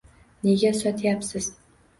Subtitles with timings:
[0.47, 1.51] Nega sotyapsiz